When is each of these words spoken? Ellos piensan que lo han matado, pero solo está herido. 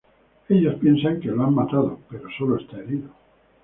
Ellos 0.49 0.77
piensan 0.81 1.19
que 1.19 1.27
lo 1.27 1.43
han 1.43 1.53
matado, 1.53 1.99
pero 2.09 2.27
solo 2.35 2.57
está 2.59 2.75
herido. 2.79 3.09